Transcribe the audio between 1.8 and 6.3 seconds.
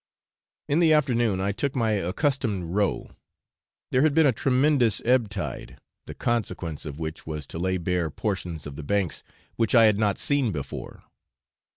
accustomed row: there had been a tremendous ebb tide, the